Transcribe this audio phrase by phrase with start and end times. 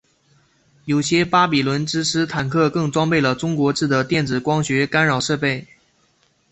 [0.85, 5.67] 有些巴比伦之狮坦克更装备了中国制的电子光学干扰设备。